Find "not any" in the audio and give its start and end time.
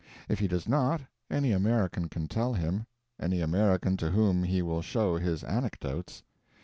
0.67-1.51